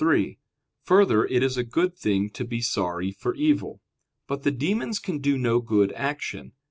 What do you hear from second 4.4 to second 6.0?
the demons can do no good